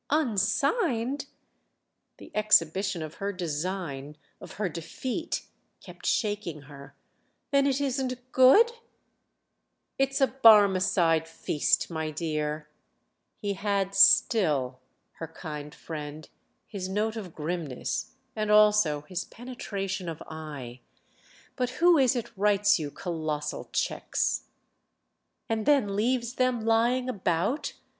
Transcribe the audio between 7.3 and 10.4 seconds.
"Then it isn't good—?" "It's a